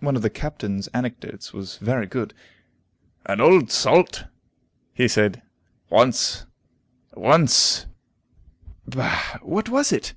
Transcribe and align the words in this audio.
One 0.00 0.16
of 0.16 0.22
the 0.22 0.30
Captain's 0.30 0.88
anecdotes 0.94 1.52
was 1.52 1.76
very 1.76 2.06
good. 2.06 2.32
"An 3.26 3.38
old 3.38 3.70
salt," 3.70 4.24
he 4.94 5.06
said, 5.06 5.42
"once 5.90 6.46
once" 7.12 7.84
Bah, 8.88 9.36
what 9.42 9.68
was 9.68 9.92
it? 9.92 10.14